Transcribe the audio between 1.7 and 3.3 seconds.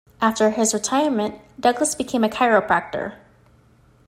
became a chiropractor.